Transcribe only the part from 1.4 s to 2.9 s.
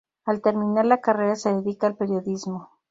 dedica al periodismo.